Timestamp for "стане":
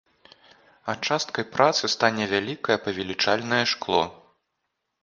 1.97-2.23